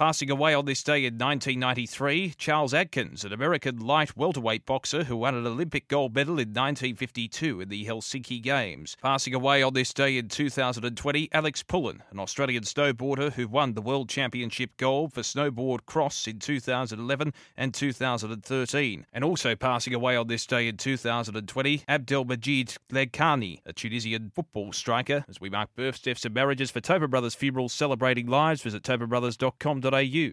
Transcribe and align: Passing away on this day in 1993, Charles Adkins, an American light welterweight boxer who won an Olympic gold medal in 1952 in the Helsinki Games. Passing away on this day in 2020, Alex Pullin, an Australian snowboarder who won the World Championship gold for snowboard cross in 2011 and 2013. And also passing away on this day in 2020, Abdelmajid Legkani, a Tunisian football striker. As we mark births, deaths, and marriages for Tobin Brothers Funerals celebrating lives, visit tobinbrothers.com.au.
Passing 0.00 0.30
away 0.30 0.54
on 0.54 0.64
this 0.64 0.82
day 0.82 1.04
in 1.04 1.18
1993, 1.18 2.32
Charles 2.38 2.72
Adkins, 2.72 3.22
an 3.22 3.34
American 3.34 3.80
light 3.80 4.16
welterweight 4.16 4.64
boxer 4.64 5.04
who 5.04 5.14
won 5.14 5.34
an 5.34 5.46
Olympic 5.46 5.88
gold 5.88 6.14
medal 6.14 6.38
in 6.38 6.54
1952 6.54 7.60
in 7.60 7.68
the 7.68 7.84
Helsinki 7.84 8.40
Games. 8.40 8.96
Passing 9.02 9.34
away 9.34 9.62
on 9.62 9.74
this 9.74 9.92
day 9.92 10.16
in 10.16 10.28
2020, 10.28 11.28
Alex 11.32 11.62
Pullin, 11.62 12.02
an 12.10 12.18
Australian 12.18 12.62
snowboarder 12.62 13.34
who 13.34 13.46
won 13.46 13.74
the 13.74 13.82
World 13.82 14.08
Championship 14.08 14.74
gold 14.78 15.12
for 15.12 15.20
snowboard 15.20 15.84
cross 15.84 16.26
in 16.26 16.38
2011 16.38 17.34
and 17.58 17.74
2013. 17.74 19.04
And 19.12 19.22
also 19.22 19.54
passing 19.54 19.92
away 19.92 20.16
on 20.16 20.28
this 20.28 20.46
day 20.46 20.66
in 20.66 20.78
2020, 20.78 21.82
Abdelmajid 21.86 22.78
Legkani, 22.90 23.60
a 23.66 23.74
Tunisian 23.74 24.32
football 24.34 24.72
striker. 24.72 25.26
As 25.28 25.42
we 25.42 25.50
mark 25.50 25.68
births, 25.76 26.00
deaths, 26.00 26.24
and 26.24 26.32
marriages 26.32 26.70
for 26.70 26.80
Tobin 26.80 27.10
Brothers 27.10 27.34
Funerals 27.34 27.74
celebrating 27.74 28.26
lives, 28.26 28.62
visit 28.62 28.82
tobinbrothers.com.au. 29.90 30.28